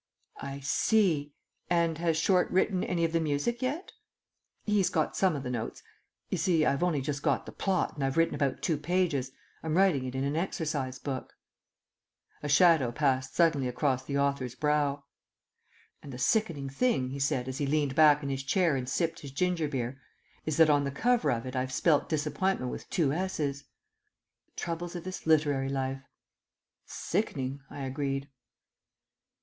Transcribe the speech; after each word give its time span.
"I 0.41 0.61
see. 0.61 1.35
And 1.69 1.99
has 1.99 2.17
Short 2.17 2.49
written 2.49 2.83
any 2.83 3.05
of 3.05 3.11
the 3.11 3.19
music 3.19 3.61
yet?" 3.61 3.91
"He's 4.63 4.89
got 4.89 5.15
some 5.15 5.35
of 5.35 5.43
the 5.43 5.51
notes. 5.51 5.83
You 6.31 6.39
see, 6.39 6.65
I've 6.65 6.81
only 6.81 7.01
just 7.01 7.21
got 7.21 7.45
the 7.45 7.51
plot, 7.51 7.93
and 7.93 8.03
I've 8.03 8.17
written 8.17 8.33
about 8.33 8.63
two 8.63 8.77
pages. 8.79 9.31
I'm 9.61 9.77
writing 9.77 10.05
it 10.05 10.15
in 10.15 10.23
an 10.23 10.35
exercise 10.35 10.97
book." 10.97 11.33
A 12.41 12.49
shadow 12.49 12.91
passed 12.91 13.35
suddenly 13.35 13.67
across 13.67 14.03
the 14.03 14.17
author's 14.17 14.55
brow. 14.55 15.03
"And 16.01 16.11
the 16.11 16.17
sickening 16.17 16.67
thing," 16.67 17.09
he 17.11 17.19
said, 17.19 17.47
as 17.47 17.59
he 17.59 17.67
leant 17.67 17.93
back 17.93 18.23
in 18.23 18.29
his 18.29 18.41
chair 18.41 18.75
and 18.75 18.89
sipped 18.89 19.19
his 19.19 19.29
ginger 19.29 19.67
beer, 19.67 20.01
"is 20.47 20.57
that 20.57 20.71
on 20.71 20.83
the 20.83 20.89
cover 20.89 21.29
of 21.31 21.45
it 21.45 21.55
I've 21.55 21.71
spelt 21.71 22.09
Disappointment 22.09 22.71
with 22.71 22.89
two 22.89 23.13
's's.'" 23.13 23.65
(The 24.47 24.53
troubles 24.55 24.95
of 24.95 25.03
this 25.03 25.27
literary 25.27 25.69
life!) 25.69 26.01
"Sickening," 26.87 27.59
I 27.69 27.81
agreed. 27.81 28.31